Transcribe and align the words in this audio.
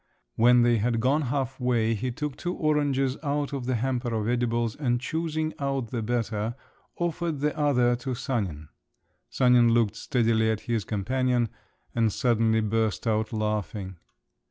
When 0.35 0.63
they 0.63 0.79
had 0.79 0.99
gone 0.99 1.21
half 1.29 1.59
way, 1.59 1.93
he 1.93 2.09
took 2.11 2.35
two 2.35 2.55
oranges 2.55 3.17
out 3.21 3.53
of 3.53 3.67
the 3.67 3.75
hamper 3.75 4.11
of 4.15 4.27
edibles, 4.27 4.75
and 4.75 4.99
choosing 4.99 5.53
out 5.59 5.91
the 5.91 6.01
better, 6.01 6.55
offered 6.97 7.39
the 7.39 7.55
other 7.55 7.95
to 7.97 8.15
Sanin. 8.15 8.69
Sanin 9.29 9.75
looked 9.75 9.95
steadily 9.95 10.49
at 10.49 10.61
his 10.61 10.85
companion, 10.85 11.49
and 11.93 12.11
suddenly 12.11 12.61
burst 12.61 13.05
out 13.05 13.31
laughing. 13.31 13.97